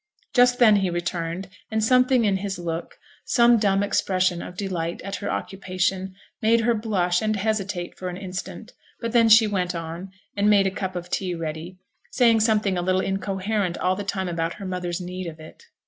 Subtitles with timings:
[0.33, 5.17] Just then he returned, and something in his look, some dumb expression of delight at
[5.17, 10.09] her occupation, made her blush and hesitate for an instant; but then she went on,
[10.35, 11.77] and made a cup of tea ready,
[12.09, 15.65] saying something a little incoherent all the time about her mother's need of it.